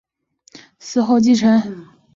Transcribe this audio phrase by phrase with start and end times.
[0.79, 1.87] 死后由齐丹塔二世继承。